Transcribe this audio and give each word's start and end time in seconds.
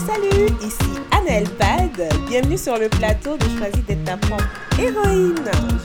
Salut, 0.00 0.48
ici 0.62 1.00
Annelle 1.10 1.48
Pad. 1.58 2.02
Bienvenue 2.26 2.56
sur 2.56 2.78
le 2.78 2.88
plateau 2.88 3.36
de 3.36 3.44
Choisis 3.58 3.84
d'être 3.86 4.04
ta 4.04 4.16
propre 4.16 4.44
héroïne. 4.78 5.34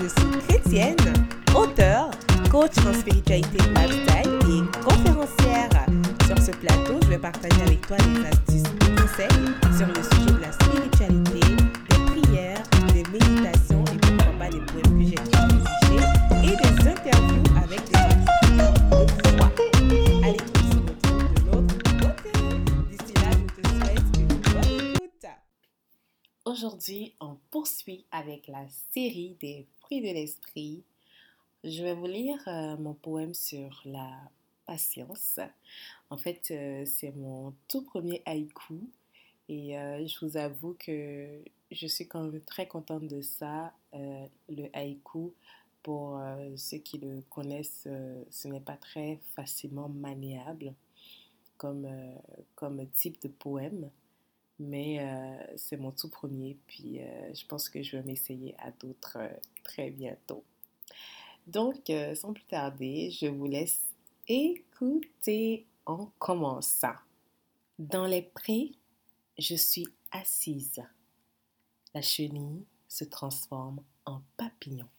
Je 0.02 0.08
suis 0.08 0.48
chrétienne, 0.48 0.96
auteure, 1.54 2.10
coach 2.50 2.72
en 2.88 2.94
spiritualité 2.94 3.58
lifestyle 3.58 4.40
et 4.50 4.84
conférencière. 4.84 5.70
Sur 6.26 6.38
ce 6.40 6.52
plateau, 6.52 7.00
je 7.04 7.10
vais 7.10 7.18
partager 7.18 7.62
avec 7.62 7.86
toi 7.86 7.98
des 7.98 8.26
astuces 8.26 8.72
et 8.82 8.96
conseils 8.96 9.78
sur 9.78 9.88
le 9.88 10.02
sujet 10.02 10.34
de 10.34 10.42
la 10.42 10.52
spiritualité, 10.54 11.47
Aujourd'hui, 26.48 27.14
on 27.20 27.36
poursuit 27.52 28.06
avec 28.10 28.48
la 28.48 28.66
série 28.94 29.36
des 29.42 29.68
fruits 29.82 30.00
de 30.00 30.06
l'esprit. 30.06 30.82
Je 31.66 31.84
vais 31.84 31.94
vous 31.94 32.06
lire 32.06 32.40
euh, 32.48 32.78
mon 32.78 32.94
poème 32.94 33.34
sur 33.34 33.82
la 33.84 34.18
patience. 34.66 35.42
En 36.10 36.16
fait, 36.16 36.48
euh, 36.52 36.86
c'est 36.86 37.12
mon 37.12 37.54
tout 37.68 37.82
premier 37.82 38.22
haïku 38.26 38.80
et 39.50 39.78
euh, 39.78 40.08
je 40.08 40.26
vous 40.26 40.38
avoue 40.38 40.78
que 40.80 41.28
je 41.70 41.86
suis 41.86 42.08
quand 42.08 42.24
même 42.24 42.40
très 42.40 42.66
contente 42.66 43.08
de 43.08 43.20
ça. 43.20 43.74
Le 43.92 44.70
haïku, 44.72 45.34
pour 45.84 46.18
ceux 46.56 46.78
qui 46.78 46.98
le 46.98 47.24
connaissent, 47.30 47.90
ce 48.30 48.48
n'est 48.48 48.62
pas 48.62 48.78
très 48.78 49.20
facilement 49.36 49.90
maniable 49.90 50.74
comme, 51.58 51.90
comme 52.56 52.88
type 52.92 53.22
de 53.22 53.28
poème, 53.28 53.90
mais 54.60 55.00
euh, 55.00 55.54
c'est 55.56 55.78
mon 55.78 55.92
tout 55.92 56.10
premier, 56.10 56.58
puis 56.68 57.00
euh, 57.00 57.34
je 57.34 57.46
pense 57.46 57.70
que 57.70 57.82
je 57.84 57.98
vais 57.98 58.04
m'essayer 58.04 58.56
à 58.60 58.72
d'autres 58.72 59.18
euh, 59.20 59.30
très 59.64 59.90
bientôt. 59.92 60.44
Donc, 61.46 61.90
sans 62.16 62.34
plus 62.34 62.44
tarder, 62.44 63.10
je 63.10 63.28
vous 63.28 63.46
laisse 63.46 63.82
écouter 64.28 65.66
en 65.86 66.08
commençant. 66.20 66.96
Dans 67.80 68.06
les 68.06 68.22
prés, 68.22 68.74
je 69.38 69.56
suis 69.56 69.88
assise. 70.12 70.84
La 71.94 72.02
chenille 72.02 72.66
se 72.90 73.06
transforme 73.06 73.82
en 74.06 74.22
papillon. 74.36 74.90